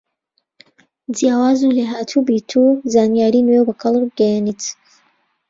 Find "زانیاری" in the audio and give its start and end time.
2.93-3.45